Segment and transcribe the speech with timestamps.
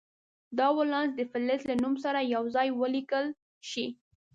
[0.57, 3.25] دا ولانس د فلز له نوم سره یو ځای ولیکل
[3.69, 3.85] شي.